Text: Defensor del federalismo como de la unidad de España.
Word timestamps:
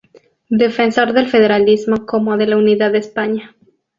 Defensor 0.49 1.13
del 1.13 1.27
federalismo 1.29 2.07
como 2.07 2.35
de 2.35 2.47
la 2.47 2.57
unidad 2.57 2.91
de 2.91 2.97
España. 2.97 3.55